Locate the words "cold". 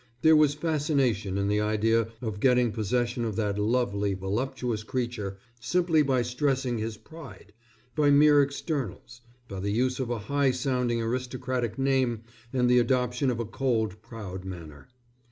13.45-14.01